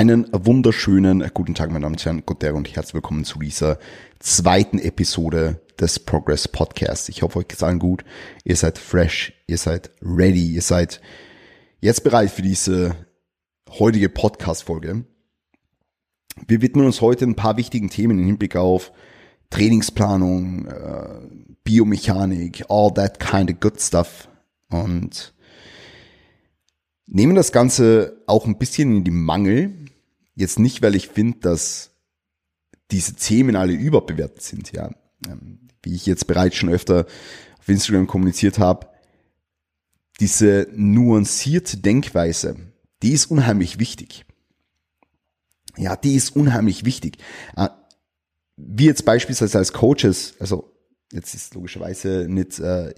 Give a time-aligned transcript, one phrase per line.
[0.00, 3.78] Einen wunderschönen guten Tag, meine Damen und Herren, Gott und herzlich willkommen zu dieser
[4.18, 7.10] zweiten Episode des Progress Podcasts.
[7.10, 8.02] Ich hoffe, euch geht's allen gut.
[8.42, 11.02] Ihr seid fresh, ihr seid ready, ihr seid
[11.82, 12.96] jetzt bereit für diese
[13.68, 15.04] heutige Podcast-Folge.
[16.48, 18.92] Wir widmen uns heute ein paar wichtigen Themen im Hinblick auf
[19.50, 21.20] Trainingsplanung, äh,
[21.62, 24.30] Biomechanik, all that kind of good stuff.
[24.70, 25.34] Und
[27.06, 29.74] nehmen das Ganze auch ein bisschen in die Mangel.
[30.40, 31.90] Jetzt nicht, weil ich finde, dass
[32.90, 34.90] diese Themen alle überbewertet sind, ja.
[35.28, 37.04] Ähm, wie ich jetzt bereits schon öfter
[37.58, 38.88] auf Instagram kommuniziert habe,
[40.18, 42.56] diese nuancierte Denkweise,
[43.02, 44.24] die ist unheimlich wichtig.
[45.76, 47.18] Ja, die ist unheimlich wichtig.
[47.54, 47.68] Äh,
[48.56, 50.74] wie jetzt beispielsweise als Coaches, also
[51.12, 52.94] jetzt ist logischerweise nicht, äh,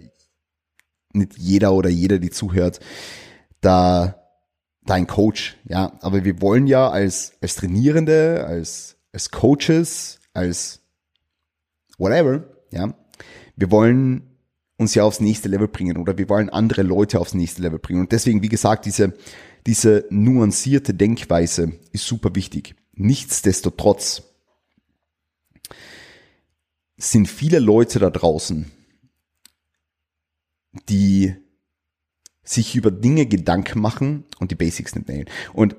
[1.13, 2.79] nicht jeder oder jeder, die zuhört,
[3.61, 4.22] da
[4.85, 10.81] dein Coach, ja, aber wir wollen ja als als Trainierende, als als Coaches, als
[11.99, 12.95] whatever, ja,
[13.57, 14.23] wir wollen
[14.79, 18.01] uns ja aufs nächste Level bringen oder wir wollen andere Leute aufs nächste Level bringen.
[18.01, 19.15] Und deswegen wie gesagt diese
[19.67, 22.75] diese nuancierte Denkweise ist super wichtig.
[22.95, 24.23] Nichtsdestotrotz
[26.97, 28.71] sind viele Leute da draußen,
[30.89, 31.35] die
[32.45, 35.27] sich über Dinge Gedanken machen und die Basics nicht nehmen.
[35.53, 35.77] Und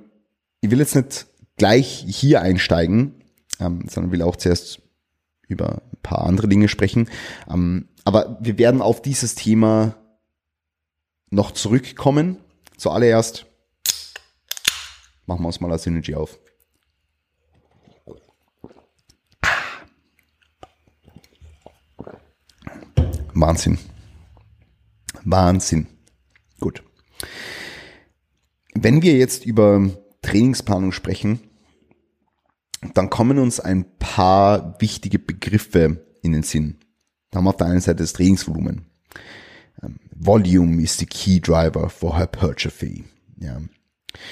[0.61, 3.15] ich will jetzt nicht gleich hier einsteigen,
[3.59, 4.81] ähm, sondern will auch zuerst
[5.47, 7.09] über ein paar andere Dinge sprechen.
[7.49, 9.95] Ähm, aber wir werden auf dieses Thema
[11.29, 12.37] noch zurückkommen.
[12.77, 13.45] Zuallererst
[15.25, 16.39] machen wir uns mal als Synergy auf.
[23.33, 23.79] Wahnsinn.
[25.23, 25.87] Wahnsinn.
[26.63, 26.81] Gut.
[28.73, 29.89] Wenn wir jetzt über
[30.21, 31.41] Trainingsplanung sprechen,
[32.93, 36.77] dann kommen uns ein paar wichtige Begriffe in den Sinn.
[37.31, 38.85] Da haben wir auf der einen Seite das Trainingsvolumen.
[39.83, 43.03] Ähm, Volume is the key driver for hypertrophy.
[43.41, 43.59] Ja.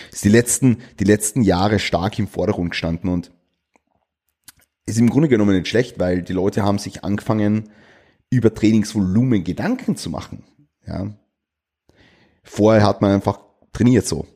[0.09, 3.34] Ist die letzten, die letzten Jahre stark im Vordergrund gestanden und
[4.86, 7.72] ist im Grunde genommen nicht schlecht, weil die Leute haben sich angefangen,
[8.30, 10.46] über Trainingsvolumen Gedanken zu machen.
[10.88, 11.13] Ja.
[12.44, 13.40] Vorher hat man einfach
[13.74, 14.28] trainiert so.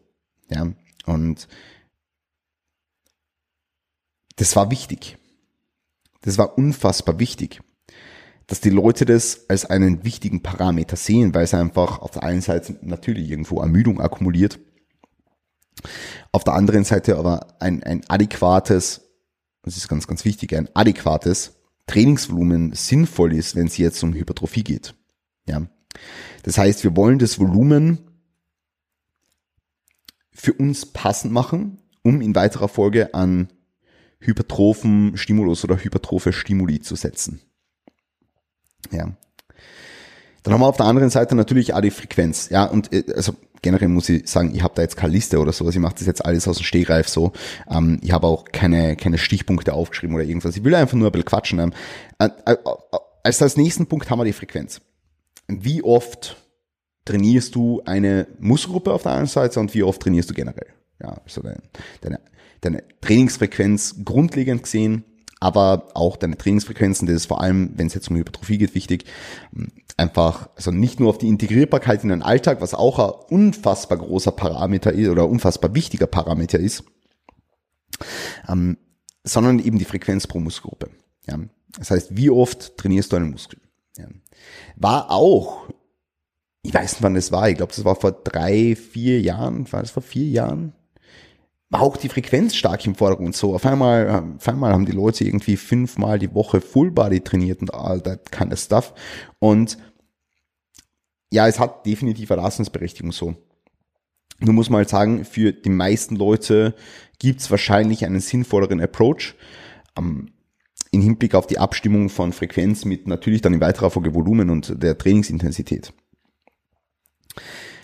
[0.49, 0.67] Ja.
[1.05, 1.47] Und
[4.38, 5.17] das war wichtig.
[6.21, 7.61] Das war unfassbar wichtig,
[8.47, 12.41] dass die Leute das als einen wichtigen Parameter sehen, weil es einfach auf der einen
[12.41, 14.59] Seite natürlich irgendwo Ermüdung akkumuliert,
[16.31, 19.01] auf der anderen Seite aber ein, ein adäquates,
[19.61, 21.53] das ist ganz, ganz wichtig, ein adäquates
[21.88, 24.95] Trainingsvolumen sinnvoll ist, wenn es jetzt um Hypertrophie geht.
[25.47, 25.67] Ja.
[26.44, 28.00] Das heißt, wir wollen das Volumen
[30.31, 33.50] für uns passend machen, um in weiterer Folge an
[34.19, 37.41] hypertrophen Stimulus oder hypertrophe Stimuli zu setzen.
[38.91, 39.16] Ja.
[40.44, 42.50] Dann haben wir auf der anderen Seite natürlich auch die Frequenz.
[42.50, 45.51] Ja, und äh, also generell muss ich sagen, ich habe da jetzt keine Liste oder
[45.51, 45.73] sowas.
[45.73, 47.31] Ich mache das jetzt alles aus dem Stehgreif so.
[47.67, 50.56] Ähm, ich habe auch keine, keine Stichpunkte aufgeschrieben oder irgendwas.
[50.56, 51.59] Ich will einfach nur ein bisschen quatschen.
[51.59, 51.73] Ähm,
[52.19, 52.57] äh, äh,
[53.23, 54.81] als als nächsten Punkt haben wir die Frequenz.
[55.47, 56.38] Wie oft
[57.06, 60.67] trainierst du eine Muskelgruppe auf der einen Seite und wie oft trainierst du generell?
[61.01, 61.61] Ja, also deine,
[62.01, 62.19] deine,
[62.61, 65.03] deine Trainingsfrequenz grundlegend gesehen,
[65.39, 69.06] aber auch deine Trainingsfrequenzen, das ist vor allem, wenn es jetzt um Hypertrophie geht, wichtig,
[69.97, 74.31] einfach, also nicht nur auf die Integrierbarkeit in den Alltag, was auch ein unfassbar großer
[74.31, 76.83] Parameter ist oder unfassbar wichtiger Parameter ist,
[78.47, 78.77] ähm,
[79.23, 80.89] sondern eben die Frequenz pro Muskelgruppe.
[81.27, 81.39] Ja.
[81.77, 83.59] Das heißt, wie oft trainierst du einen Muskel?
[83.97, 84.07] Ja.
[84.75, 85.66] War auch
[86.66, 87.50] ich weiß nicht, wann das war.
[87.50, 89.72] Ich glaube, das war vor drei, vier Jahren.
[89.72, 90.73] War das vor vier Jahren?
[91.69, 93.35] War auch die Frequenz stark im Vordergrund.
[93.35, 97.61] So, auf einmal, auf einmal haben die Leute irgendwie fünfmal die Woche Full Body trainiert
[97.61, 98.94] und all that kind of stuff.
[99.39, 99.78] Und
[101.31, 103.35] ja, es hat definitiv eine Leistungsberechtigung so.
[104.39, 106.73] Nur muss man halt sagen, für die meisten Leute
[107.19, 109.36] gibt's wahrscheinlich einen sinnvolleren Approach.
[110.95, 114.81] Im Hinblick auf die Abstimmung von Frequenz mit natürlich dann in weiterer Folge Volumen und
[114.81, 115.94] der Trainingsintensität.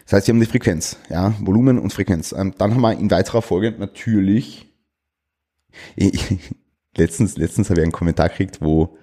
[0.06, 2.32] Das heißt, sie haben die Frequenz, ja, Volumen und Frequenz.
[2.32, 4.74] Ähm, dann haben wir in weiterer Folge natürlich,
[5.96, 6.40] ich,
[6.96, 8.98] letztens, letztens habe ich einen Kommentar gekriegt, wo,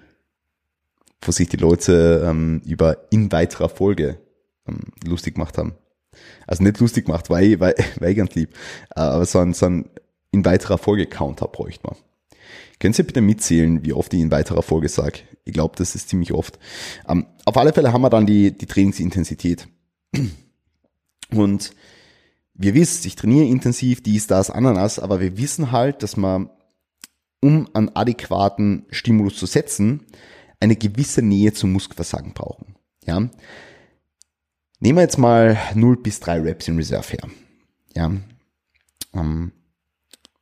[1.21, 4.19] wo sich die Leute ähm, über in weiterer Folge
[4.67, 5.75] ähm, lustig gemacht haben.
[6.47, 8.55] Also nicht lustig gemacht, weil, weil, weil ich ganz lieb,
[8.95, 9.89] äh, aber so ein, so ein
[10.31, 11.95] in weiterer Folge Counter bräuchte man.
[12.79, 15.19] Können Sie bitte mitzählen, wie oft ich in weiterer Folge sage?
[15.43, 16.59] Ich glaube, das ist ziemlich oft.
[17.07, 19.67] Ähm, auf alle Fälle haben wir dann die, die Trainingsintensität.
[21.31, 21.71] Und
[22.53, 26.49] wir wissen, ich trainiere intensiv, dies, das, Ananas, aber wir wissen halt, dass man,
[27.41, 30.05] um einen adäquaten Stimulus zu setzen,
[30.59, 32.75] eine gewisse Nähe zum Muskelversagen brauchen.
[33.05, 33.29] Ja.
[34.81, 37.29] Nehmen wir jetzt mal 0 bis 3 Reps in Reserve her.
[37.95, 38.11] Ja.
[39.13, 39.51] Ähm,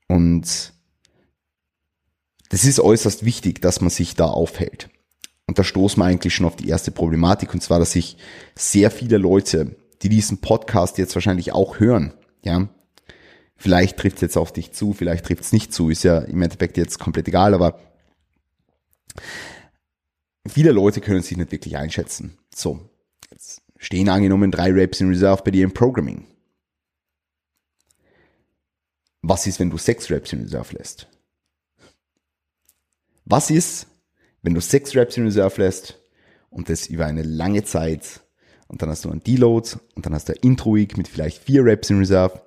[0.08, 0.74] und
[2.50, 4.90] das ist äußerst wichtig, dass man sich da aufhält.
[5.48, 8.18] Und da stoßen wir eigentlich schon auf die erste Problematik, und zwar, dass sich
[8.56, 12.14] sehr viele Leute, die diesen Podcast jetzt wahrscheinlich auch hören,
[12.44, 12.68] ja,
[13.56, 16.42] vielleicht trifft es jetzt auf dich zu, vielleicht trifft es nicht zu, ist ja im
[16.42, 17.80] Endeffekt jetzt komplett egal, aber
[20.46, 22.38] viele Leute können sich nicht wirklich einschätzen.
[22.54, 22.90] So,
[23.32, 26.26] jetzt stehen angenommen drei Raps in Reserve bei dir im Programming.
[29.22, 31.08] Was ist, wenn du sechs Raps in Reserve lässt?
[33.30, 33.88] Was ist,
[34.42, 36.00] wenn du sechs Reps in Reserve lässt
[36.50, 38.22] und das über eine lange Zeit
[38.68, 41.44] und dann hast du einen Deload und dann hast du ein Intro Week mit vielleicht
[41.44, 42.42] vier Reps in Reserve,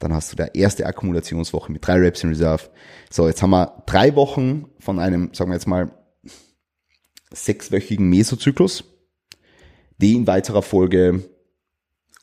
[0.00, 2.68] dann hast du der erste Akkumulationswoche mit drei Reps in Reserve.
[3.10, 5.92] So, jetzt haben wir drei Wochen von einem, sagen wir jetzt mal,
[7.32, 8.82] sechswöchigen Mesozyklus,
[9.98, 11.30] die in weiterer Folge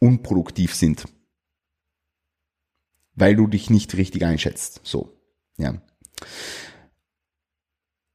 [0.01, 1.05] unproduktiv sind.
[3.15, 4.81] Weil du dich nicht richtig einschätzt.
[4.83, 5.17] So,
[5.57, 5.81] ja.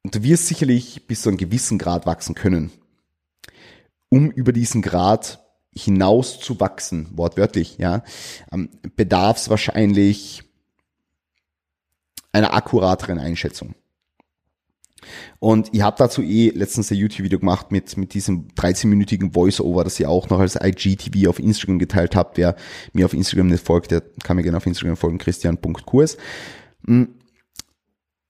[0.06, 2.70] Und du wirst sicherlich bis zu einem gewissen Grad wachsen können.
[4.08, 5.44] Um über diesen Grad
[5.74, 8.04] hinaus zu wachsen, wortwörtlich, ja,
[8.52, 10.44] ähm, bedarf es wahrscheinlich
[12.30, 13.74] einer akkurateren Einschätzung.
[15.40, 19.98] Und ich habe dazu eh letztens ein YouTube-Video gemacht mit, mit diesem 13-minütigen Voice-Over, das
[19.98, 22.38] ihr auch noch als IGTV auf Instagram geteilt habt.
[22.38, 22.54] Wer
[22.92, 26.16] mir auf Instagram nicht folgt, der kann mir gerne auf Instagram folgen, christian.kurs.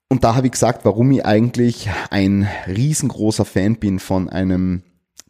[0.09, 4.83] Und da habe ich gesagt, warum ich eigentlich ein riesengroßer Fan bin von einem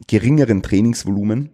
[0.06, 1.50] geringeren Trainingsvolumen.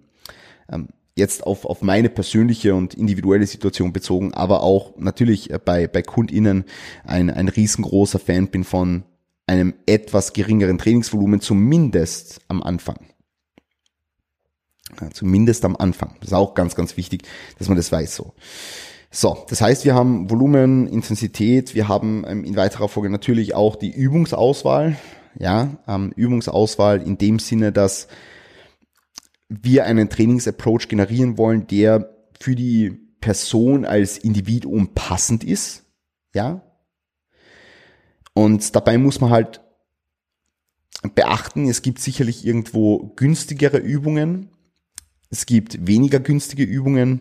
[0.71, 6.03] Ähm, jetzt auf, auf meine persönliche und individuelle Situation bezogen, aber auch natürlich bei, bei
[6.03, 6.65] KundInnen
[7.05, 9.05] ein, ein riesengroßer Fan bin von
[9.47, 12.99] einem etwas geringeren Trainingsvolumen, zumindest am Anfang.
[15.01, 16.15] Ja, zumindest am Anfang.
[16.21, 17.23] Das ist auch ganz, ganz wichtig,
[17.59, 18.35] dass man das weiß so.
[19.17, 23.77] So, das heißt, wir haben Volumen, Intensität, wir haben ähm, in weiterer Folge natürlich auch
[23.77, 24.97] die Übungsauswahl.
[25.39, 28.09] Ja, ähm, Übungsauswahl in dem Sinne, dass
[29.49, 32.91] wir einen Trainingsapproach generieren wollen, der für die
[33.21, 35.85] Person als Individuum passend ist.
[36.35, 36.63] Ja.
[38.33, 39.61] Und dabei muss man halt
[41.15, 44.51] beachten, es gibt sicherlich irgendwo günstigere Übungen.
[45.31, 47.21] Es gibt weniger günstige Übungen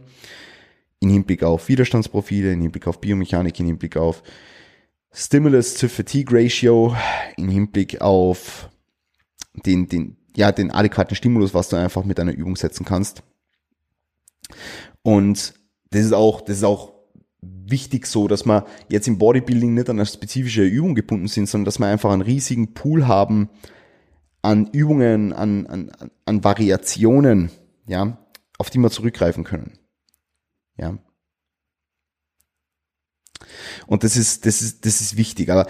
[1.04, 4.24] in Hinblick auf Widerstandsprofile, in Hinblick auf Biomechanik, in Hinblick auf
[5.12, 6.96] Stimulus to Fatigue Ratio,
[7.36, 8.70] in Hinblick auf
[9.66, 13.22] den, den, ja, den adäquaten Stimulus, was du einfach mit einer Übung setzen kannst.
[15.02, 15.54] Und
[15.92, 16.94] das ist auch, das ist auch
[17.42, 21.66] wichtig so, dass man jetzt im Bodybuilding nicht an eine spezifische Übung gebunden sind, sondern
[21.66, 23.50] dass wir einfach einen riesigen Pool haben
[24.42, 25.92] an Übungen, an, an,
[26.26, 27.52] an Variationen,
[27.88, 28.18] ja,
[28.58, 29.83] auf die wir zurückgreifen können.
[30.78, 30.98] Ja.
[33.88, 35.50] Und das ist, das ist, das ist wichtig.
[35.50, 35.68] Aber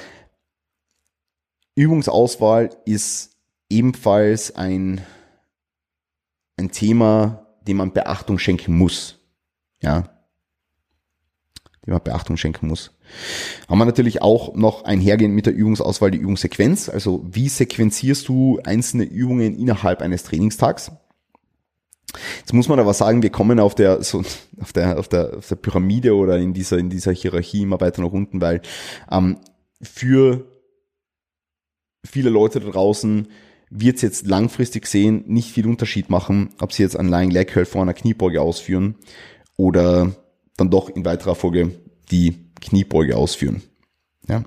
[1.76, 3.36] Übungsauswahl ist
[3.70, 5.02] ebenfalls ein,
[6.58, 9.20] ein Thema, dem man Beachtung schenken muss.
[9.82, 10.10] Ja.
[11.86, 12.92] Dem man Beachtung schenken muss.
[13.68, 16.90] Haben wir natürlich auch noch einhergehend mit der Übungsauswahl die Übungssequenz.
[16.90, 20.92] Also wie sequenzierst du einzelne Übungen innerhalb eines Trainingstags?
[22.40, 24.24] Jetzt muss man aber sagen, wir kommen auf der, so,
[24.60, 28.02] auf der, auf der, auf der Pyramide oder in dieser, in dieser Hierarchie immer weiter
[28.02, 28.62] nach unten, weil
[29.12, 29.38] ähm,
[29.82, 30.46] für
[32.06, 33.28] viele Leute da draußen
[33.70, 37.50] wird es jetzt langfristig sehen nicht viel Unterschied machen, ob sie jetzt einen Lying Leg
[37.50, 38.96] Curl vor einer Kniebeuge ausführen
[39.58, 40.16] oder
[40.58, 41.72] dann doch in weiterer Folge
[42.12, 43.64] die Kniebeuge ausführen.
[44.28, 44.44] Ja.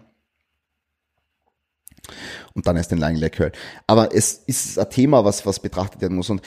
[2.54, 3.52] Und dann erst den Lying Leg Curl.
[3.88, 6.30] Aber es ist ein Thema, was, was betrachtet werden muss.
[6.30, 6.40] Und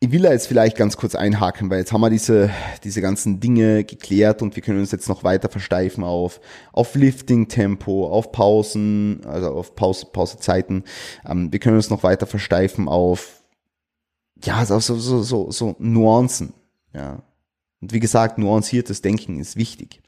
[0.00, 2.50] ich will da jetzt vielleicht ganz kurz einhaken, weil jetzt haben wir diese,
[2.84, 6.40] diese ganzen Dinge geklärt und wir können uns jetzt noch weiter versteifen auf,
[6.72, 10.84] auf Lifting-Tempo, auf Pausen, also auf Pause, Pausezeiten.
[11.26, 13.42] Ähm, wir können uns noch weiter versteifen auf,
[14.44, 16.54] ja, so, so, so, so, Nuancen,
[16.94, 17.22] ja.
[17.80, 20.00] Und wie gesagt, nuanciertes Denken ist wichtig.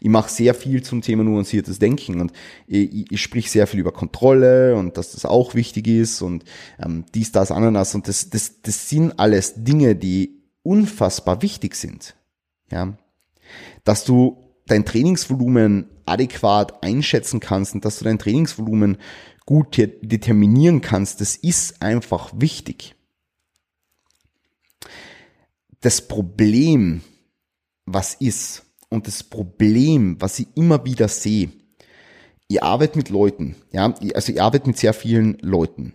[0.00, 2.32] Ich mache sehr viel zum Thema nuanciertes Denken und
[2.66, 6.44] ich, ich sprich sehr viel über Kontrolle und dass das auch wichtig ist und
[6.82, 12.14] ähm, dies, das, Ananas und das, das, das sind alles Dinge, die unfassbar wichtig sind.
[12.70, 12.96] Ja,
[13.84, 18.98] dass du dein Trainingsvolumen adäquat einschätzen kannst und dass du dein Trainingsvolumen
[19.44, 22.94] gut determinieren kannst, das ist einfach wichtig.
[25.80, 27.02] Das Problem
[27.94, 31.50] was ist und das Problem, was ich immer wieder sehe,
[32.48, 35.94] ihr arbeitet mit Leuten, ja, also ihr arbeitet mit sehr vielen Leuten.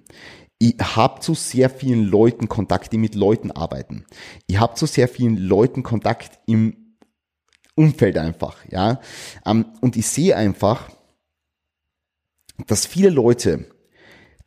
[0.60, 4.06] Ihr habt zu sehr vielen Leuten Kontakt, die mit Leuten arbeiten.
[4.48, 6.96] Ihr habt zu sehr vielen Leuten Kontakt im
[7.76, 9.02] Umfeld einfach, ja.
[9.46, 10.90] Ähm, und ich sehe einfach,
[12.68, 13.66] dass viele Leute,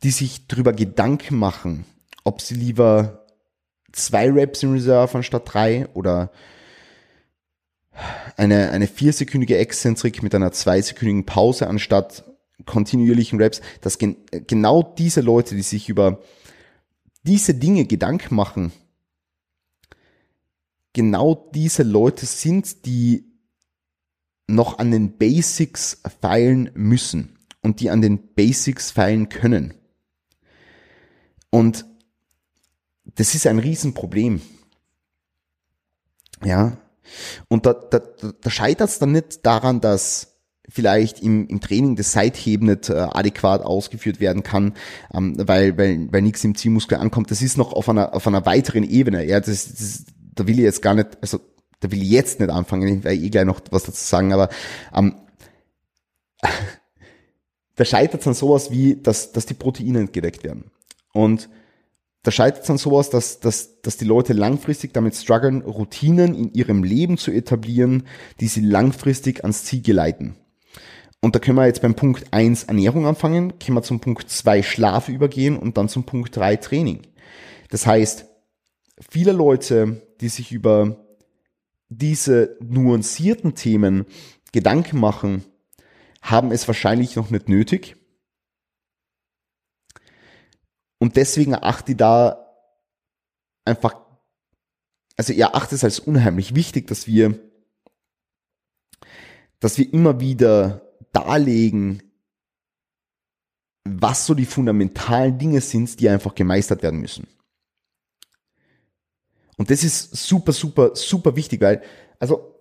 [0.03, 1.85] die sich darüber Gedanken machen,
[2.23, 3.27] ob sie lieber
[3.91, 6.31] zwei Raps in Reserve anstatt drei oder
[8.35, 12.23] eine, eine viersekündige Exzentrik mit einer zweisekündigen Pause anstatt
[12.65, 16.21] kontinuierlichen Raps, dass gen genau diese Leute, die sich über
[17.23, 18.71] diese Dinge Gedanken machen,
[20.93, 23.25] genau diese Leute sind, die
[24.47, 29.73] noch an den Basics feilen müssen und die an den Basics feilen können.
[31.49, 31.85] Und
[33.15, 34.41] das ist ein Riesenproblem.
[36.43, 36.77] Ja.
[37.47, 40.37] Und da, da, da scheitert es dann nicht daran, dass
[40.69, 44.73] vielleicht im, im Training das Seitheben nicht äh, adäquat ausgeführt werden kann,
[45.13, 47.31] ähm, weil, weil, weil nichts im Zielmuskel ankommt.
[47.31, 49.25] Das ist noch auf einer, auf einer weiteren Ebene.
[49.25, 51.39] Ja, das, das, da will ich jetzt gar nicht, also
[51.79, 54.49] da will ich jetzt nicht anfangen, ich werde eh gleich noch was dazu sagen, aber
[54.93, 55.15] ähm,
[57.75, 60.71] da scheitert es an sowas wie, dass, dass die Proteine entgedeckt werden.
[61.13, 61.49] Und
[62.27, 66.53] da scheitert es an sowas, dass, dass, dass die Leute langfristig damit strugglen, Routinen in
[66.53, 68.03] ihrem Leben zu etablieren,
[68.41, 70.35] die sie langfristig ans Ziel geleiten.
[71.21, 74.61] Und da können wir jetzt beim Punkt eins Ernährung anfangen, können wir zum Punkt zwei
[74.61, 77.03] Schlaf übergehen und dann zum Punkt drei Training.
[77.69, 78.25] Das heißt,
[79.09, 80.97] viele Leute, die sich über
[81.87, 84.05] diese nuancierten Themen
[84.51, 85.45] Gedanken machen,
[86.21, 87.95] haben es wahrscheinlich noch nicht nötig.
[90.99, 92.47] Und deswegen achte ich da
[93.65, 93.95] einfach,
[95.15, 97.39] also ihr achtet es als unheimlich wichtig, dass wir,
[99.59, 102.03] dass wir immer wieder darlegen,
[103.83, 107.27] was so die fundamentalen Dinge sind, die einfach gemeistert werden müssen.
[109.57, 111.81] Und das ist super, super, super wichtig, weil,
[112.19, 112.53] also,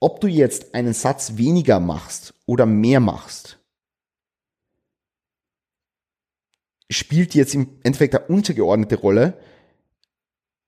[0.00, 3.58] ob du jetzt einen Satz weniger machst oder mehr machst,
[6.90, 9.38] spielt jetzt im Endeffekt eine untergeordnete Rolle,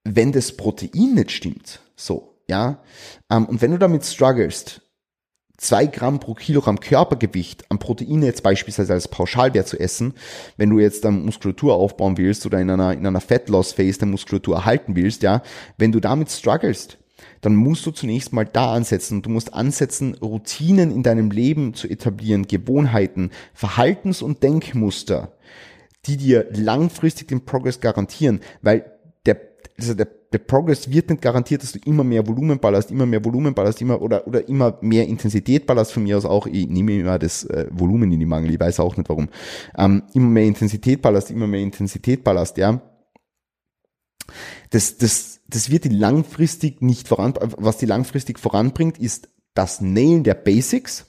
[0.04, 1.80] wenn das Protein nicht stimmt.
[1.96, 2.82] So, ja.
[3.30, 4.82] Ähm, und wenn du damit strugglest,
[5.56, 10.14] zwei Gramm pro Kilogramm Körpergewicht an Proteine jetzt beispielsweise als Pauschalwert zu essen,
[10.56, 13.98] wenn du jetzt dann Muskulatur aufbauen willst oder in einer, in einer Fat Loss Phase
[13.98, 15.42] der Muskulatur erhalten willst, ja,
[15.76, 16.98] wenn du damit strugglest,
[17.42, 19.22] dann musst du zunächst mal da ansetzen.
[19.22, 25.32] Du musst ansetzen, Routinen in deinem Leben zu etablieren, Gewohnheiten, Verhaltens- und Denkmuster,
[26.06, 28.92] die dir langfristig den Progress garantieren, weil
[29.26, 29.40] der,
[29.78, 33.24] also der der Progress wird nicht garantiert, dass du immer mehr Volumen ballerst, immer mehr
[33.24, 36.46] Volumen ballerst, immer oder, oder immer mehr Intensität ballerst von mir aus auch.
[36.46, 39.28] Ich nehme immer das äh, Volumen in die Mangel, ich weiß auch nicht warum.
[39.76, 42.80] Ähm, immer mehr Intensität ballerst, immer mehr Intensität ballerst, ja.
[44.70, 50.22] Das, das, das wird die langfristig nicht voran, was die langfristig voranbringt, ist das Nailen
[50.22, 51.06] der Basics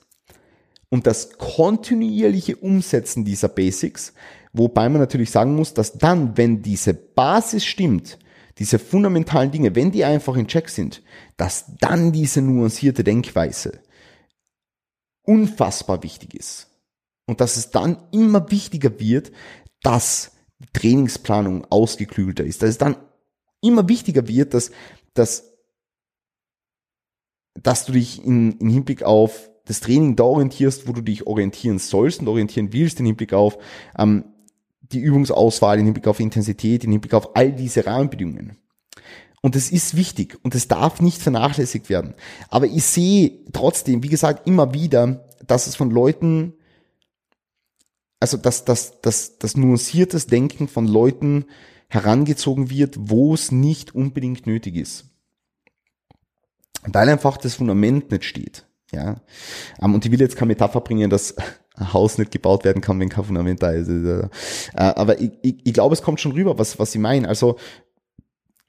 [0.90, 4.14] und das kontinuierliche Umsetzen dieser Basics,
[4.54, 8.18] wobei man natürlich sagen muss, dass dann, wenn diese Basis stimmt,
[8.58, 11.02] diese fundamentalen Dinge, wenn die einfach in Check sind,
[11.38, 13.82] dass dann diese nuancierte Denkweise
[15.24, 16.68] unfassbar wichtig ist.
[17.28, 19.32] Und dass es dann immer wichtiger wird,
[19.82, 22.62] dass die Trainingsplanung ausgeklügelter ist.
[22.62, 22.98] Dass es dann
[23.62, 24.72] immer wichtiger wird, dass,
[25.14, 25.54] dass,
[27.54, 31.80] dass du dich in, in Hinblick auf das Training da orientierst, wo du dich orientieren
[31.80, 33.58] sollst und orientieren willst, in Hinblick auf
[33.98, 34.26] ähm,
[34.94, 38.58] die Übungsauswahl, in Hinblick auf Intensität, in Hinblick auf all diese Rahmenbedingungen.
[39.42, 42.14] Und das ist wichtig und es darf nicht vernachlässigt werden.
[42.50, 46.54] Aber ich sehe trotzdem, wie gesagt, immer wieder, dass es von Leuten,
[48.20, 51.46] also dass, dass, dass das nuanciertes Denken von Leuten
[51.90, 55.06] herangezogen wird, wo es nicht unbedingt nötig ist.
[56.84, 58.66] Weil einfach das Fundament nicht steht.
[58.92, 59.22] Ja.
[59.82, 61.36] Ähm, und ich will jetzt keine Metapher bringen, dass
[61.94, 63.90] Haus nicht gebaut werden kann, wenn kein Fundament da ist.
[63.90, 64.28] Äh,
[64.74, 67.28] aber ich, ich, ich glaube, es kommt schon rüber, was, was ich meine.
[67.28, 67.58] Also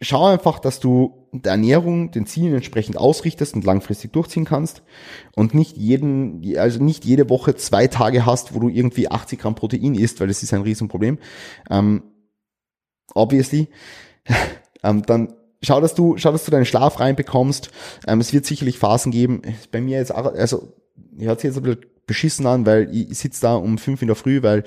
[0.03, 4.83] schau einfach, dass du der Ernährung den Zielen entsprechend ausrichtest und langfristig durchziehen kannst
[5.35, 9.55] und nicht jeden, also nicht jede Woche zwei Tage hast, wo du irgendwie 80 Gramm
[9.55, 11.19] Protein isst, weil das ist ein Riesenproblem.
[11.71, 12.03] Ähm,
[13.15, 13.69] obviously.
[14.83, 17.71] ähm, dann schau, dass du, schau, dass du deinen Schlaf reinbekommst.
[18.07, 19.43] Ähm, es wird sicherlich Phasen geben.
[19.71, 20.75] Bei mir jetzt, also,
[21.19, 24.17] hört sich jetzt ein bisschen beschissen an, weil ich sitze da um fünf in der
[24.17, 24.65] Früh, weil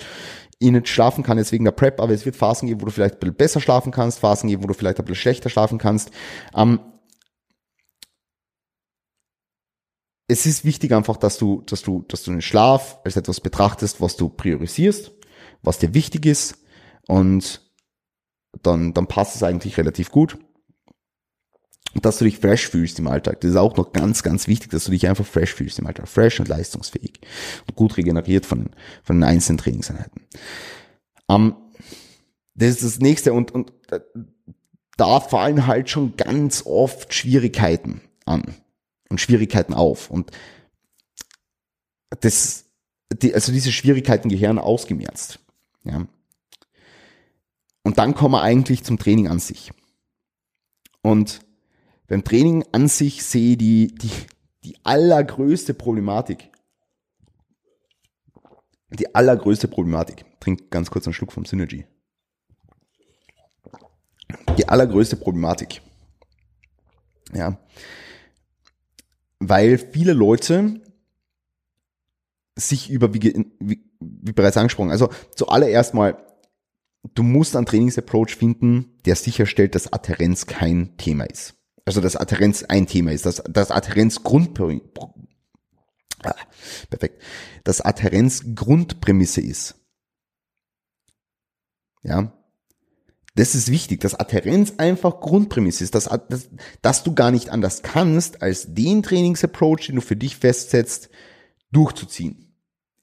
[0.58, 2.92] ich nicht schlafen kann jetzt wegen der Prep, aber es wird Phasen geben, wo du
[2.92, 5.78] vielleicht ein bisschen besser schlafen kannst, Phasen geben, wo du vielleicht ein bisschen schlechter schlafen
[5.78, 6.12] kannst.
[6.56, 6.80] Ähm,
[10.28, 14.02] es ist wichtig einfach, dass du, dass du, dass du den Schlaf als etwas betrachtest,
[14.02, 15.12] was du priorisierst,
[15.62, 16.58] was dir wichtig ist
[17.08, 17.62] und
[18.64, 20.38] dann, dann passt es eigentlich relativ gut.
[21.94, 23.40] Dass du dich fresh fühlst im Alltag.
[23.42, 26.10] Das ist auch noch ganz, ganz wichtig, dass du dich einfach fresh fühlst im Alltag.
[26.10, 27.22] Fresh und leistungsfähig.
[27.68, 28.72] Und gut regeneriert von,
[29.04, 30.22] von den einzelnen Trainingseinheiten.
[31.28, 31.56] Um,
[32.54, 33.72] das ist das nächste und, und
[34.98, 38.56] da fallen halt schon ganz oft Schwierigkeiten an
[39.10, 40.10] und Schwierigkeiten auf.
[40.10, 40.32] Und
[42.22, 42.66] das,
[43.12, 45.40] die, also diese Schwierigkeiten gehören ausgemerzt.
[45.84, 46.08] Ja.
[47.84, 49.72] Und dann kommen wir eigentlich zum Training an sich.
[51.02, 51.42] Und
[52.08, 54.12] beim Training an sich sehe die, die,
[54.64, 56.52] die allergrößte Problematik.
[58.92, 60.26] Die allergrößte Problematik.
[60.40, 61.86] Trink ganz kurz einen Schluck vom Synergy.
[64.58, 65.82] Die allergrößte Problematik.
[67.34, 67.58] Ja.
[69.40, 70.82] Weil viele Leute
[72.56, 73.22] sich über, wie,
[73.60, 76.24] wie, wie bereits angesprochen, also zuallererst mal,
[77.16, 81.55] du musst einen Trainingsapproach finden, der sicherstellt, dass Adherenz kein Thema ist
[81.86, 84.20] also dass Adherenz ein Thema ist, dass, dass Adherenz
[86.24, 86.36] ah,
[86.90, 87.22] perfekt,
[87.64, 89.76] dass Adherenz Grundprämisse ist.
[92.02, 92.34] Ja.
[93.36, 96.50] Das ist wichtig, dass Adherenz einfach Grundprämisse ist, dass, dass,
[96.82, 101.10] dass du gar nicht anders kannst, als den Trainingsapproach, den du für dich festsetzt,
[101.72, 102.56] durchzuziehen.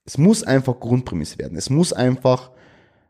[0.04, 1.58] Es muss einfach Grundprämisse werden.
[1.58, 2.50] Es muss einfach,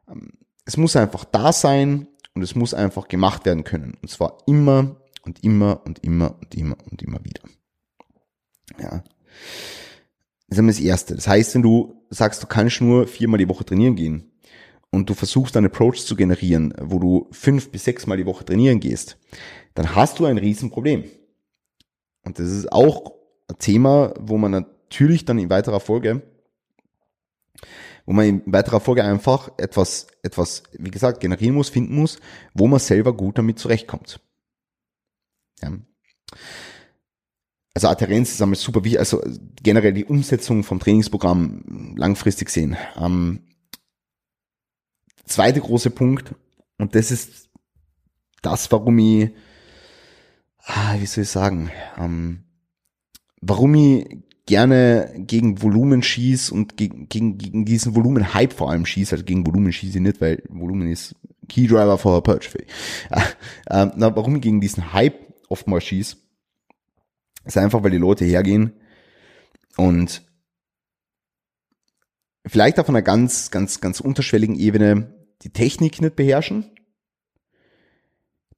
[0.09, 0.33] ähm,
[0.65, 3.97] es muss einfach da sein und es muss einfach gemacht werden können.
[4.03, 7.43] Und zwar immer und immer und immer und immer und immer wieder.
[8.79, 9.03] Ja.
[10.49, 11.15] Das ist einmal das Erste.
[11.15, 14.33] Das heißt, wenn du sagst, du kannst nur viermal die Woche trainieren gehen
[14.91, 18.81] und du versuchst einen Approach zu generieren, wo du fünf bis sechsmal die Woche trainieren
[18.81, 19.17] gehst,
[19.75, 21.05] dann hast du ein Riesenproblem.
[22.25, 23.15] Und das ist auch
[23.49, 26.23] ein Thema, wo man natürlich dann in weiterer Folge,
[28.05, 32.19] wo man in weiterer Folge einfach etwas, etwas, wie gesagt, generieren muss, finden muss,
[32.53, 34.21] wo man selber gut damit zurechtkommt.
[35.63, 35.71] Ja.
[37.75, 39.23] Also Adherenz ist einmal super wichtig, also
[39.63, 42.77] generell die Umsetzung vom Trainingsprogramm langfristig sehen.
[42.97, 43.41] Ähm,
[45.25, 46.35] zweite große Punkt,
[46.79, 47.49] und das ist
[48.43, 49.31] das, warum ich,
[50.65, 52.45] ah, wie soll ich sagen, ähm,
[53.41, 59.13] warum ich gerne gegen Volumen schieß und gegen, gegen, gegen diesen Volumen-Hype vor allem schieß,
[59.13, 61.15] also gegen Volumen schieße ich nicht, weil Volumen ist
[61.49, 62.49] Key Driver for a Purge.
[63.71, 66.17] Äh, äh, warum ich gegen diesen Hype oftmals schieß,
[67.45, 68.81] ist einfach, weil die Leute hergehen
[69.77, 70.23] und
[72.47, 76.71] vielleicht auf einer ganz, ganz, ganz unterschwelligen Ebene die Technik nicht beherrschen,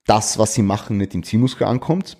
[0.07, 2.19] das, was sie machen, nicht im Zielmuskel ankommt,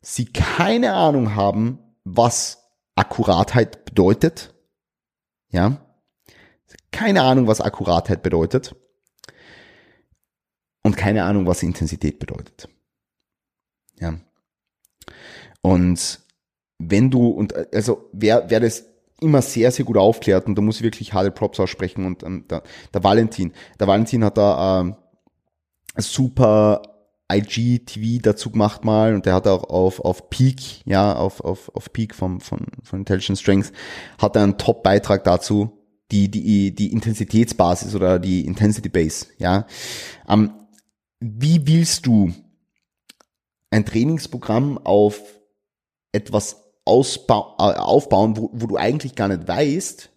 [0.00, 4.54] sie keine Ahnung haben, was Akkuratheit bedeutet,
[5.50, 5.82] ja,
[6.92, 8.76] keine Ahnung, was Akkuratheit bedeutet.
[10.82, 12.68] Und keine Ahnung, was Intensität bedeutet.
[14.00, 14.14] Ja.
[15.60, 16.20] Und
[16.78, 18.84] wenn du, und also wer, wer das
[19.20, 22.44] immer sehr, sehr gut aufklärt und da muss ich wirklich harte Props aussprechen und ähm,
[22.48, 24.96] der, der Valentin, der Valentin hat da ähm,
[25.96, 26.82] super
[27.32, 31.92] IGTV dazu gemacht mal und der hat auch auf, auf Peak, ja, auf, auf, auf
[31.92, 33.72] Peak vom, von, von Intelligent Strengths,
[34.18, 35.78] hat er einen Top-Beitrag dazu,
[36.10, 39.66] die, die, die Intensitätsbasis oder die Intensity Base, ja.
[40.28, 40.52] Ähm,
[41.20, 42.32] wie willst du
[43.72, 45.20] ein Trainingsprogramm auf
[46.12, 50.10] etwas ausbau, äh, aufbauen, wo, wo du eigentlich gar nicht weißt,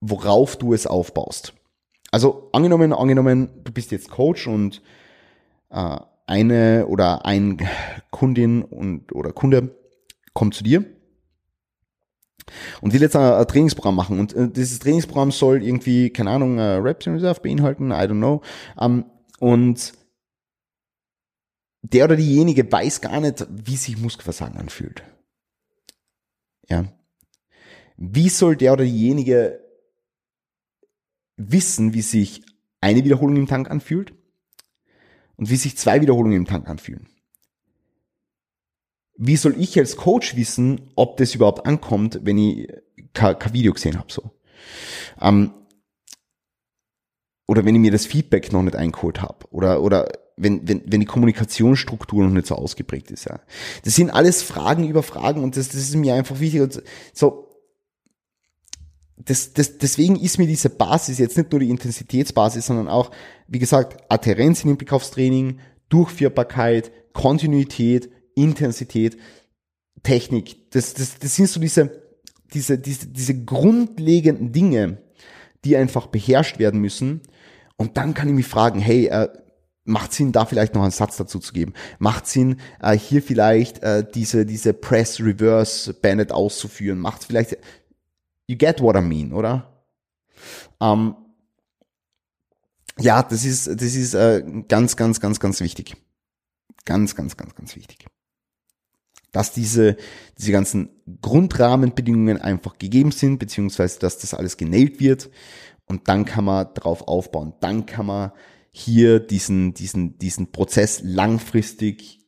[0.00, 1.54] worauf du es aufbaust.
[2.12, 4.82] Also angenommen, angenommen, du bist jetzt Coach und
[5.70, 7.66] äh, eine oder ein
[8.10, 9.74] Kundin und oder Kunde
[10.34, 10.84] kommt zu dir
[12.82, 16.58] und will jetzt ein, ein Trainingsprogramm machen und äh, dieses Trainingsprogramm soll irgendwie keine Ahnung
[16.58, 18.42] äh, Reps in Reserve beinhalten, I don't know
[18.78, 19.06] ähm,
[19.38, 19.94] und
[21.92, 25.02] der oder diejenige weiß gar nicht, wie sich Muskelversagen anfühlt.
[26.68, 26.84] Ja.
[27.96, 29.60] Wie soll der oder diejenige
[31.36, 32.44] wissen, wie sich
[32.80, 34.14] eine Wiederholung im Tank anfühlt
[35.36, 37.08] und wie sich zwei Wiederholungen im Tank anfühlen?
[39.16, 42.68] Wie soll ich als Coach wissen, ob das überhaupt ankommt, wenn ich
[43.14, 44.12] kein, Video gesehen habe?
[44.12, 44.30] So.
[45.20, 45.52] Ähm,
[47.46, 49.46] oder wenn ich mir das Feedback noch nicht eingeholt habe.
[49.50, 53.40] Oder, oder wenn, wenn, wenn die Kommunikationsstruktur noch nicht so ausgeprägt ist, ja.
[53.84, 56.60] Das sind alles Fragen über Fragen und das, das ist mir einfach wichtig.
[56.60, 57.48] Und so,
[59.16, 63.10] das, das, deswegen ist mir diese Basis jetzt nicht nur die Intensitätsbasis, sondern auch,
[63.48, 69.16] wie gesagt, Adherenz in Hinblick aufs Training, Durchführbarkeit, Kontinuität, Intensität.
[70.06, 70.70] Technik.
[70.70, 72.02] Das, das, das sind so diese,
[72.54, 74.98] diese, diese, diese grundlegenden Dinge,
[75.64, 77.22] die einfach beherrscht werden müssen.
[77.76, 79.28] Und dann kann ich mich fragen, hey, äh,
[79.86, 81.72] macht Sinn, da vielleicht noch einen Satz dazu zu geben?
[81.98, 86.98] Macht Sinn, äh, hier vielleicht äh, diese, diese Press Reverse Bennett auszuführen?
[86.98, 87.56] Macht vielleicht,
[88.46, 89.72] you get what I mean, oder?
[90.80, 91.14] Ähm,
[92.98, 95.96] ja, das ist, das ist äh, ganz, ganz, ganz, ganz wichtig.
[96.84, 98.06] Ganz, ganz, ganz, ganz wichtig.
[99.32, 99.96] Dass diese,
[100.38, 100.88] diese ganzen
[101.20, 105.30] Grundrahmenbedingungen einfach gegeben sind, beziehungsweise dass das alles genäht wird
[105.86, 107.54] und dann kann man drauf aufbauen.
[107.60, 108.32] Dann kann man
[108.78, 112.20] hier diesen, diesen, diesen Prozess langfristig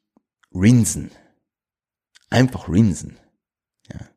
[0.55, 1.11] rinsen.
[2.31, 3.19] Einfach rinsen.
[3.93, 4.09] Ja.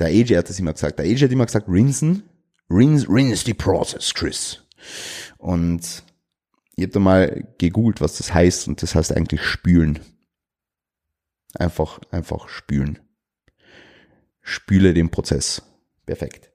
[0.00, 0.98] Der AJ hat das immer gesagt.
[0.98, 2.24] Der AJ hat immer gesagt, rinsen,
[2.68, 4.64] rinse, rinse the process, Chris.
[5.38, 6.02] Und
[6.74, 10.00] ich habe da mal gegoogelt, was das heißt, und das heißt eigentlich spülen.
[11.54, 12.98] Einfach, einfach spülen.
[14.42, 15.62] Spüle den Prozess.
[16.06, 16.50] Perfekt.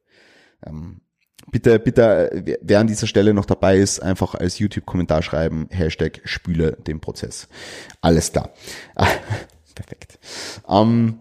[0.66, 1.00] Ähm,
[1.50, 6.74] bitte, bitte, wer an dieser Stelle noch dabei ist, einfach als YouTube-Kommentar schreiben, Hashtag spüle
[6.74, 7.48] den Prozess.
[8.02, 8.52] Alles klar.
[8.96, 9.08] Ah,
[9.76, 10.20] perfekt.
[10.68, 11.20] Ähm,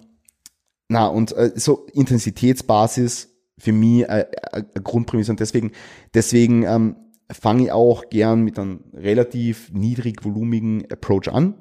[0.88, 3.28] na, und äh, so Intensitätsbasis
[3.58, 5.72] für mich äh, äh, Grundprämisse und deswegen,
[6.14, 6.96] deswegen ähm,
[7.30, 11.54] fange ich auch gern mit einem relativ niedrig volumigen Approach an.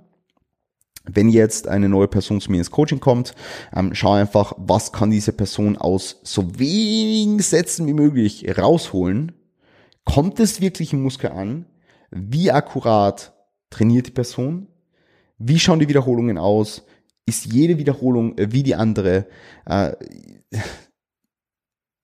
[1.16, 3.34] Wenn jetzt eine neue Person zu mir ins Coaching kommt,
[3.76, 9.34] ähm, schau einfach, was kann diese Person aus so wenigen Sätzen wie möglich rausholen.
[10.06, 11.66] Kommt es wirklich im Muskel an?
[12.12, 13.34] Wie akkurat
[13.70, 14.68] trainiert die Person?
[15.38, 16.84] Wie schauen die Wiederholungen aus?
[17.26, 19.28] Ist jede Wiederholung wie die andere?
[19.66, 19.94] Äh,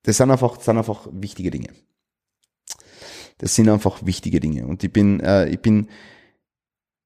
[0.03, 1.69] das sind einfach, das sind einfach wichtige Dinge.
[3.39, 4.65] Das sind einfach wichtige Dinge.
[4.65, 5.89] Und ich bin, äh, ich bin,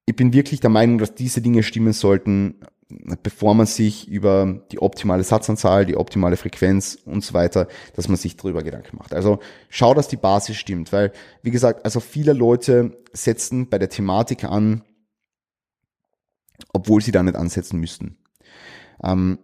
[0.09, 2.55] ich bin wirklich der Meinung, dass diese Dinge stimmen sollten,
[3.21, 8.17] bevor man sich über die optimale Satzanzahl, die optimale Frequenz und so weiter, dass man
[8.17, 9.13] sich darüber Gedanken macht.
[9.13, 9.37] Also
[9.69, 11.11] schau, dass die Basis stimmt, weil,
[11.43, 14.81] wie gesagt, also viele Leute setzen bei der Thematik an,
[16.73, 18.17] obwohl sie da nicht ansetzen müssten.
[19.03, 19.37] Ähm,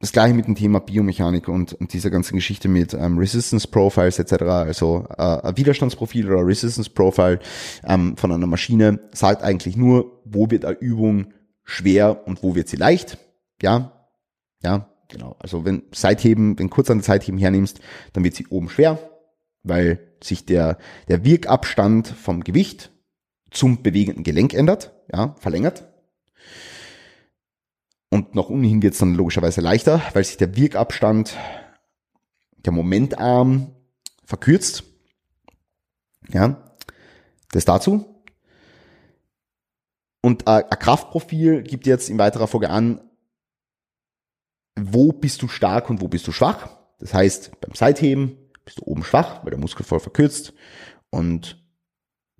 [0.00, 4.18] das gleiche mit dem Thema Biomechanik und, und dieser ganzen Geschichte mit ähm, Resistance Profiles
[4.18, 4.42] etc.
[4.42, 7.40] Also äh, Widerstandsprofil oder Resistance Profile
[7.84, 11.32] ähm, von einer Maschine sagt eigentlich nur, wo wird eine Übung
[11.64, 13.18] schwer und wo wird sie leicht.
[13.60, 13.92] Ja,
[14.62, 15.36] ja, genau.
[15.40, 17.80] Also wenn Seitheben, wenn kurz an der Seitheben hernimmst,
[18.12, 18.98] dann wird sie oben schwer,
[19.64, 22.92] weil sich der, der Wirkabstand vom Gewicht
[23.50, 25.88] zum bewegenden Gelenk ändert, ja, verlängert.
[28.10, 31.36] Und nach unten hin wird es dann logischerweise leichter, weil sich der Wirkabstand,
[32.56, 33.74] der Momentarm
[34.24, 34.84] verkürzt.
[36.28, 36.74] Ja,
[37.52, 38.22] das dazu.
[40.22, 43.00] Und ein Kraftprofil gibt jetzt in weiterer Folge an,
[44.78, 46.68] wo bist du stark und wo bist du schwach.
[46.98, 50.52] Das heißt, beim Seitheben bist du oben schwach, weil der Muskel voll verkürzt
[51.10, 51.57] und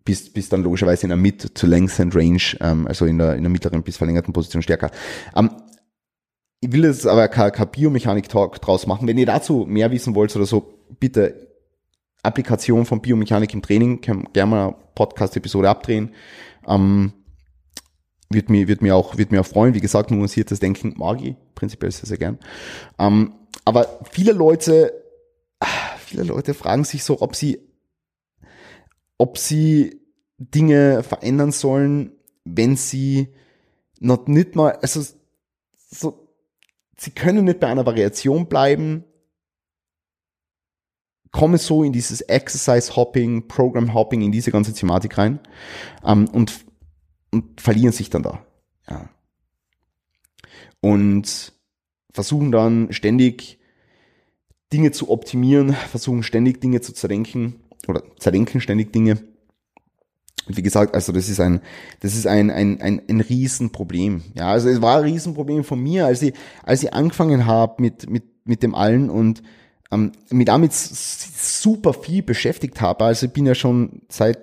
[0.09, 3.37] bist, bist dann logischerweise in der Mid- to Length and Range, ähm, also in der,
[3.37, 4.90] in der mittleren bis verlängerten Position stärker.
[5.37, 5.51] Ähm,
[6.61, 9.07] ich will jetzt aber kein, kein Biomechanik-Talk draus machen.
[9.07, 11.49] Wenn ihr dazu mehr wissen wollt oder so, bitte
[12.23, 16.14] Applikation von Biomechanik im Training, kann gerne mal eine Podcast-Episode abdrehen.
[16.66, 17.12] Ähm,
[18.31, 19.75] wird mir, wird mir auch, wird mir auch freuen.
[19.75, 22.38] Wie gesagt, nuanciertes Denken mag ich prinzipiell sehr, sehr gern.
[22.99, 23.35] Ähm,
[23.66, 24.90] aber viele Leute,
[25.99, 27.61] viele Leute fragen sich so, ob sie,
[29.19, 30.01] ob sie
[30.39, 32.13] Dinge verändern sollen,
[32.45, 33.29] wenn sie
[34.01, 35.03] noch nicht mal, also
[35.91, 36.29] so
[36.97, 39.05] sie können nicht bei einer Variation bleiben,
[41.33, 45.41] kommen so in dieses Exercise Hopping, Program Hopping, in diese ganze Thematik rein
[46.05, 46.65] ähm, und,
[47.31, 48.45] und verlieren sich dann da.
[48.89, 49.11] Ja.
[50.81, 51.53] Und
[52.13, 53.59] versuchen dann ständig
[54.73, 59.19] Dinge zu optimieren, versuchen ständig Dinge zu zerdenken oder zerdenken ständig Dinge
[60.49, 61.61] und wie gesagt, also das ist ein,
[62.01, 64.23] das ist ein, ein, ein, ein Riesenproblem.
[64.35, 68.09] Ja, also es war ein Riesenproblem von mir, als ich, als ich angefangen habe mit,
[68.09, 69.43] mit, mit dem allen und
[69.93, 73.05] ähm, mich damit super viel beschäftigt habe.
[73.05, 74.38] Also ich bin ja schon seit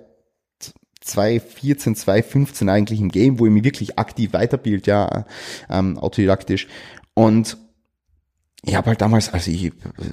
[1.00, 5.24] 2014, 2015 eigentlich im Game, wo ich mich wirklich aktiv weiterbild, ja,
[5.68, 6.68] ähm, autodidaktisch.
[7.14, 7.56] Und
[8.66, 9.72] ich habe halt damals, also ich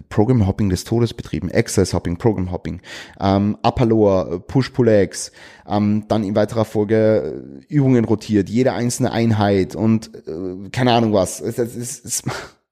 [0.09, 2.81] Program Hopping des Todes betrieben, Access Hopping, Program Hopping,
[3.19, 5.31] ähm, Upper Lower, Push Pull Legs,
[5.67, 11.41] ähm, dann in weiterer Folge Übungen rotiert, jede einzelne Einheit und äh, keine Ahnung was.
[11.41, 12.23] Es, es, es, es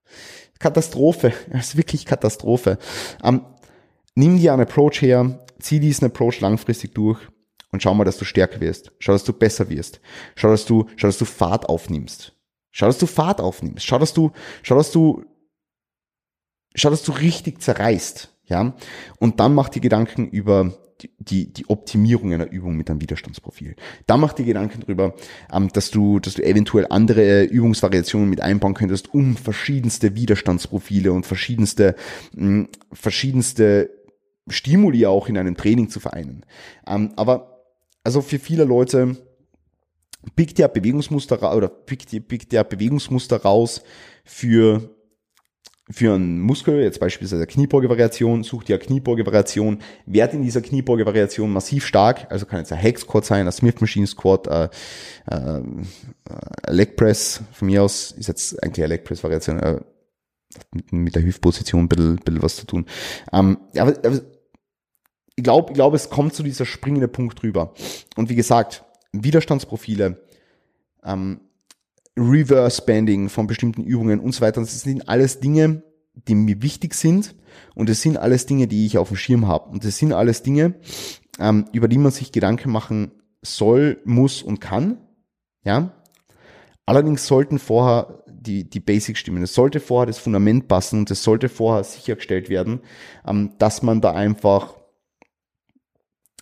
[0.60, 2.78] Katastrophe, es ist wirklich Katastrophe.
[3.24, 3.42] Ähm,
[4.14, 7.20] nimm dir einen Approach her, zieh diesen Approach langfristig durch
[7.72, 8.92] und schau mal, dass du stärker wirst.
[9.00, 10.00] Schau, dass du besser wirst.
[10.36, 12.34] Schau, dass du, schau, dass du Fahrt aufnimmst.
[12.72, 13.84] Schau, dass du Fahrt aufnimmst.
[13.84, 15.26] Schau, dass du, schau, dass du,
[16.76, 18.30] schau, dass du richtig zerreißt.
[18.46, 18.74] Ja.
[19.20, 20.74] Und dann mach dir Gedanken über
[21.20, 23.76] die, die Optimierung einer Übung mit einem Widerstandsprofil.
[24.06, 25.16] Da mach dir Gedanken drüber,
[25.52, 31.26] ähm, dass du, dass du eventuell andere Übungsvariationen mit einbauen könntest, um verschiedenste Widerstandsprofile und
[31.26, 31.96] verschiedenste,
[32.34, 33.90] mh, verschiedenste
[34.48, 36.46] Stimuli auch in einem Training zu vereinen.
[36.88, 37.64] Ähm, aber
[38.04, 39.18] also für viele Leute
[40.36, 43.82] pickt der Bewegungsmuster oder pickt, pickt der Bewegungsmuster raus
[44.24, 44.96] für
[45.92, 52.28] für einen Muskel, jetzt beispielsweise Kniebeuge-Variation, sucht ihr Kniebeuge-Variation, werd in dieser Kniebeuge-Variation massiv stark,
[52.30, 54.70] also kann jetzt ein Hex Squat sein, ein Smith Machine Squat, äh,
[55.30, 55.62] äh,
[56.68, 59.82] Leg Press, von mir aus ist jetzt eigentlich eine Leg Press Variation, äh,
[60.92, 62.86] mit, der Hüftposition ein bisschen, bisschen was zu tun.
[63.32, 64.22] Ähm, aber, aber
[65.36, 67.74] ich glaube, ich glaube, es kommt zu dieser springende Punkt drüber.
[68.16, 70.22] Und wie gesagt, Widerstandsprofile,
[71.04, 71.42] ähm,
[72.18, 74.62] Reverse Banding von bestimmten Übungen und so weiter.
[74.62, 77.36] Das sind alles Dinge, die mir wichtig sind
[77.76, 79.70] und es sind alles Dinge, die ich auf dem Schirm habe.
[79.70, 80.76] Und es sind alles Dinge,
[81.40, 84.98] ähm, über die man sich Gedanken machen soll, muss und kann.
[85.64, 85.94] Ja.
[86.86, 89.44] Allerdings sollten vorher die, die Basics stimmen.
[89.44, 92.82] Es sollte vorher das Fundament passen und es sollte vorher sichergestellt werden,
[93.26, 94.76] ähm, dass man da einfach,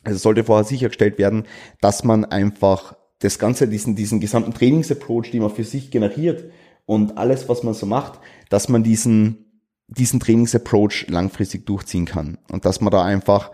[0.03, 1.45] also sollte vorher sichergestellt werden,
[1.82, 6.51] dass man einfach das Ganze, diesen, diesen gesamten Trainingsapproach, den man für sich generiert
[6.86, 12.65] und alles, was man so macht, dass man diesen, diesen Trainingsapproach langfristig durchziehen kann und
[12.65, 13.51] dass man da einfach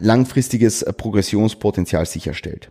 [0.00, 2.70] langfristiges Progressionspotenzial sicherstellt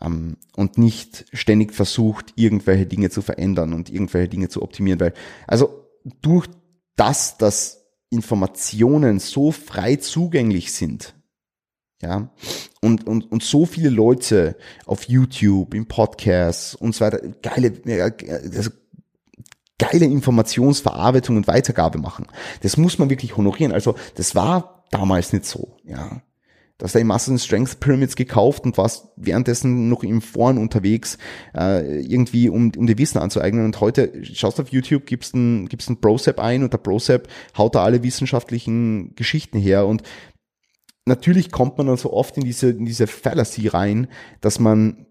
[0.00, 5.14] ähm, und nicht ständig versucht, irgendwelche Dinge zu verändern und irgendwelche Dinge zu optimieren, weil
[5.46, 5.86] also
[6.22, 6.46] durch
[6.96, 11.14] das, dass Informationen so frei zugänglich sind,
[12.02, 12.30] ja,
[12.80, 14.56] und, und, und so viele Leute
[14.86, 17.72] auf YouTube, im Podcast und so weiter, geile,
[18.54, 18.70] also
[19.78, 22.26] geile Informationsverarbeitung und Weitergabe machen.
[22.62, 23.72] Das muss man wirklich honorieren.
[23.72, 26.22] Also, das war damals nicht so, ja.
[26.78, 31.18] Da hast du die Muscle Strength Pyramids gekauft und warst währenddessen noch im Foren unterwegs,
[31.52, 33.64] äh, irgendwie um, um die Wissen anzueignen.
[33.64, 37.26] Und heute schaust du auf YouTube, gibst ein, gibst ein ProSep ein und der ProSep
[37.56, 39.88] haut da alle wissenschaftlichen Geschichten her.
[39.88, 40.04] Und
[41.08, 44.08] natürlich kommt man dann so oft in diese, in diese Fallacy rein,
[44.40, 45.06] dass man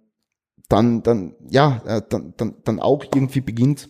[0.70, 3.90] dann, dann, ja, äh, dann, dann, dann auch irgendwie beginnt,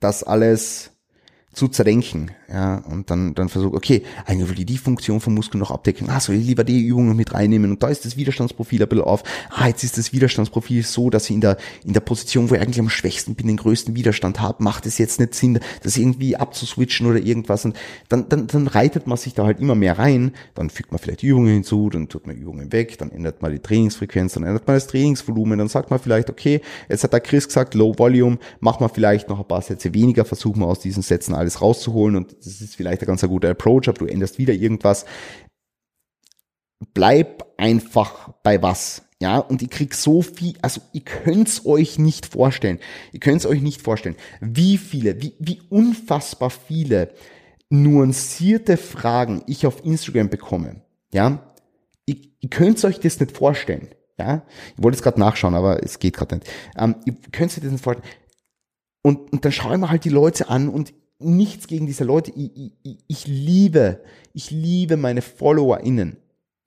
[0.00, 0.95] das alles
[1.56, 5.58] zu zerdenken, ja, und dann, dann versucht, okay, eigentlich will ich die Funktion vom Muskel
[5.58, 7.70] noch abdecken, ah, soll ich lieber die Übungen mit reinnehmen?
[7.70, 11.24] Und da ist das Widerstandsprofil ein bisschen auf, ah, jetzt ist das Widerstandsprofil so, dass
[11.24, 14.38] ich in der, in der Position, wo ich eigentlich am schwächsten bin, den größten Widerstand
[14.38, 17.64] habe, macht es jetzt nicht Sinn, das irgendwie abzuswitchen oder irgendwas.
[17.64, 17.74] Und
[18.10, 21.22] dann, dann, dann reitet man sich da halt immer mehr rein, dann fügt man vielleicht
[21.22, 24.76] Übungen hinzu, dann tut man Übungen weg, dann ändert man die Trainingsfrequenz, dann ändert man
[24.76, 28.84] das Trainingsvolumen, dann sagt man vielleicht, okay, jetzt hat der Chris gesagt, Low Volume, machen
[28.84, 32.36] wir vielleicht noch ein paar Sätze weniger, versuchen wir aus diesen Sätzen alles rauszuholen und
[32.38, 35.06] das ist vielleicht ein ganz guter Approach, aber du änderst wieder irgendwas.
[36.92, 39.02] Bleib einfach bei was.
[39.20, 42.78] Ja, und ich krieg so viel, also ihr könnt's euch nicht vorstellen.
[43.12, 47.14] Ihr könnt's euch nicht vorstellen, wie viele, wie, wie unfassbar viele
[47.70, 50.82] nuancierte Fragen ich auf Instagram bekomme.
[51.14, 51.54] Ja,
[52.04, 53.88] ihr, ihr könnt's euch das nicht vorstellen.
[54.18, 54.42] Ja,
[54.76, 56.50] ich wollte es gerade nachschauen, aber es geht gerade nicht.
[56.76, 58.08] Ähm, ihr könnt euch das nicht vorstellen.
[59.02, 62.32] Und, und dann schaue ich mir halt die Leute an und nichts gegen diese Leute.
[62.36, 64.02] Ich, ich, ich liebe,
[64.32, 66.16] ich liebe meine FollowerInnen.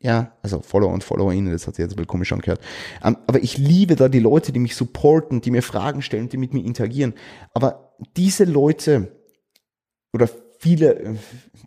[0.02, 2.62] Ja, also Follower und FollowerInnen, das hat sich jetzt ein bisschen komisch angehört.
[3.04, 6.30] Um, ähm, aber ich liebe da die Leute, die mich supporten, die mir Fragen stellen,
[6.30, 7.14] die mit mir interagieren.
[7.54, 9.12] Aber diese Leute
[10.14, 11.16] oder viele, äh,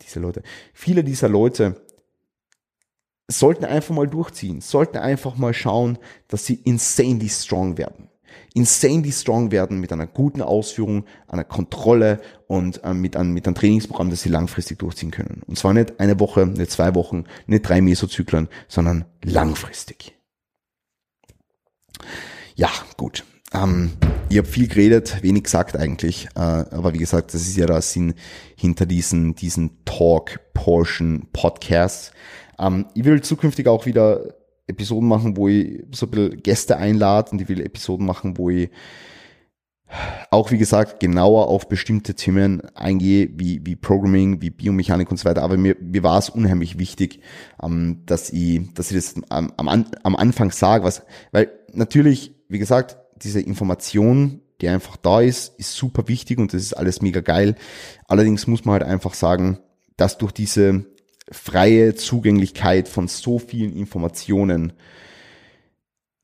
[0.03, 0.43] diese Leute,
[0.73, 1.83] viele dieser Leute
[3.29, 8.09] sollten einfach mal durchziehen, sollten einfach mal schauen, dass sie insanely strong werden
[8.55, 13.55] insanely strong werden mit einer guten Ausführung, einer Kontrolle und äh, mit, einem, mit einem
[13.55, 15.43] Trainingsprogramm, das sie langfristig durchziehen können.
[15.47, 20.15] Und zwar nicht eine Woche, nicht zwei Wochen, nicht drei Mesozyklen, sondern langfristig.
[22.55, 23.25] Ja, gut.
[23.55, 23.93] Ähm,
[24.29, 27.83] ich habe viel geredet, wenig gesagt eigentlich, äh, aber wie gesagt, das ist ja der
[27.83, 28.15] Sinn
[28.57, 32.13] hinter diesen, diesen Talk-Portion-Podcasts.
[32.59, 34.35] Ähm, ich will zukünftig auch wieder
[34.73, 38.51] Episoden machen, wo ich so ein bisschen Gäste einlade und ich will Episoden machen, wo
[38.51, 38.71] ich
[40.31, 45.27] auch wie gesagt genauer auf bestimmte Themen eingehe, wie, wie Programming, wie Biomechanik und so
[45.27, 45.43] weiter.
[45.43, 47.21] Aber mir, mir war es unheimlich wichtig,
[47.63, 52.59] ähm, dass ich, dass ich das am, am, am Anfang sage, was, weil natürlich, wie
[52.59, 57.21] gesagt, diese Information, die einfach da ist, ist super wichtig und das ist alles mega
[57.21, 57.57] geil.
[58.07, 59.59] Allerdings muss man halt einfach sagen,
[59.97, 60.87] dass durch diese
[61.33, 64.73] freie Zugänglichkeit von so vielen Informationen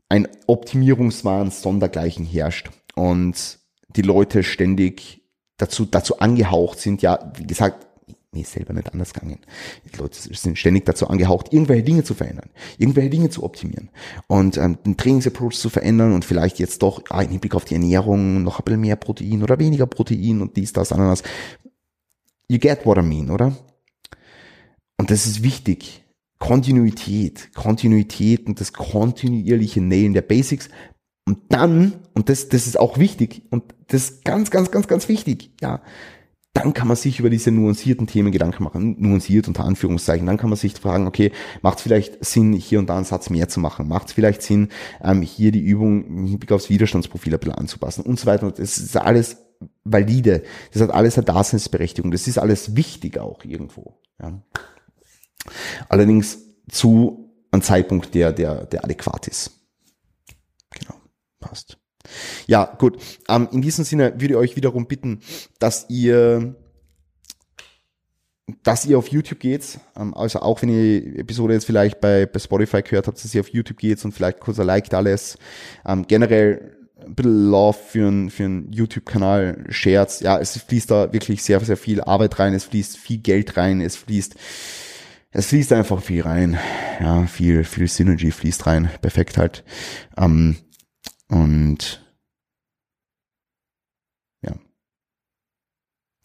[0.08, 5.22] ein Optimierungswahn sondergleichen herrscht und die Leute ständig
[5.56, 7.86] dazu, dazu angehaucht sind, ja, wie gesagt,
[8.32, 9.40] mir ist selber nicht anders gegangen.
[9.84, 13.90] Die Leute sind ständig dazu angehaucht, irgendwelche Dinge zu verändern, irgendwelche Dinge zu optimieren
[14.26, 17.74] und ähm, den Trainingsapproach zu verändern und vielleicht jetzt doch ah, im Hinblick auf die
[17.74, 21.22] Ernährung noch ein bisschen mehr Protein oder weniger Protein und dies, das, anderes.
[22.48, 23.56] You get what I mean, oder?
[24.98, 26.04] Und das ist wichtig.
[26.38, 30.68] Kontinuität, Kontinuität und das kontinuierliche Nailen der Basics.
[31.26, 35.08] Und dann, und das, das ist auch wichtig, und das ist ganz, ganz, ganz, ganz
[35.08, 35.82] wichtig, ja,
[36.54, 40.26] dann kann man sich über diese nuancierten Themen Gedanken machen, nuanciert unter Anführungszeichen.
[40.26, 41.30] Dann kann man sich fragen, okay,
[41.62, 43.86] macht es vielleicht Sinn, hier und da einen Satz mehr zu machen?
[43.86, 44.68] Macht es vielleicht Sinn,
[45.02, 48.50] ähm, hier die Übung im Hinblick aufs Widerstandsprofil ein bisschen anzupassen und so weiter.
[48.50, 49.36] Das ist alles
[49.84, 50.42] valide.
[50.72, 52.10] Das hat alles eine Daseinsberechtigung.
[52.10, 54.00] Das ist alles wichtig auch irgendwo.
[54.20, 54.42] Ja.
[55.88, 56.38] Allerdings
[56.70, 59.52] zu einem Zeitpunkt, der, der, der adäquat ist.
[60.70, 60.94] Genau,
[61.40, 61.78] passt.
[62.46, 62.98] Ja, gut.
[63.28, 65.20] Ähm, in diesem Sinne würde ich euch wiederum bitten,
[65.58, 66.56] dass ihr
[68.62, 72.24] dass ihr auf YouTube geht, ähm, also auch wenn ihr die Episode jetzt vielleicht bei,
[72.24, 75.36] bei Spotify gehört habt, dass ihr auf YouTube geht und vielleicht kurz liked alles.
[75.86, 80.20] Ähm, generell ein bisschen Love für einen für einen YouTube-Kanal, Shares.
[80.20, 83.80] Ja, es fließt da wirklich sehr, sehr viel Arbeit rein, es fließt viel Geld rein,
[83.80, 84.34] es fließt
[85.30, 86.58] es fließt einfach viel rein.
[87.00, 88.90] Ja, viel, viel Synergy fließt rein.
[89.00, 89.64] Perfekt halt.
[90.16, 90.56] Ähm,
[91.28, 92.04] und
[94.42, 94.54] ja.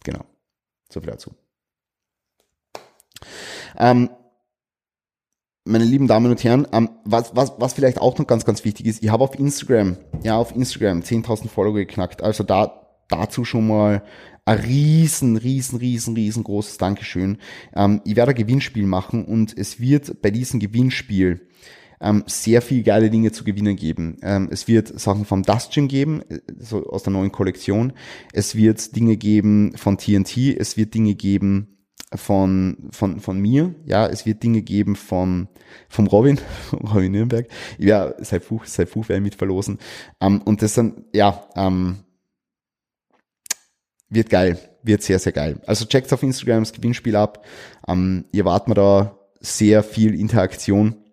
[0.03, 0.25] Genau.
[0.91, 1.35] So viel dazu.
[3.77, 4.09] Ähm,
[5.65, 8.85] meine lieben Damen und Herren, ähm, was, was, was vielleicht auch noch ganz, ganz wichtig
[8.85, 12.21] ist, ich habe auf Instagram, ja, auf Instagram 10.000 Follower geknackt.
[12.21, 12.82] Also da,
[13.15, 14.03] dazu schon mal
[14.45, 17.37] ein riesen, riesen, riesen, riesengroßes Dankeschön.
[17.75, 21.47] Ähm, ich werde ein Gewinnspiel machen und es wird bei diesem Gewinnspiel
[22.01, 24.17] ähm, sehr viel geile Dinge zu gewinnen geben.
[24.21, 27.93] Ähm, es wird Sachen vom Dust Gym geben, äh, so aus der neuen Kollektion.
[28.33, 30.37] Es wird Dinge geben von TNT.
[30.59, 31.73] Es wird Dinge geben
[32.15, 35.47] von, von, von mir, ja, es wird Dinge geben von,
[35.89, 36.39] vom Robin,
[36.73, 37.47] Robin Nürnberg,
[37.77, 39.79] ja, sein Buch, sein Buch werde ich mit verlosen,
[40.21, 42.02] ähm, und das dann, ja, ähm,
[44.13, 45.59] wird geil, wird sehr, sehr geil.
[45.65, 47.45] Also checkt auf Instagram das Gewinnspiel ab,
[47.87, 51.03] ähm, ihr wartet mir da sehr viel Interaktion,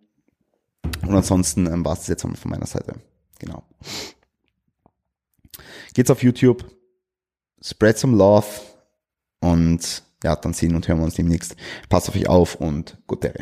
[1.03, 2.95] und ansonsten ähm, war es jetzt einmal von meiner Seite.
[3.39, 3.63] Genau.
[5.95, 6.65] Geht's auf YouTube,
[7.63, 8.47] spread some love
[9.41, 11.57] und ja, dann sehen und hören wir uns demnächst.
[11.89, 13.33] Passt auf euch auf und gute.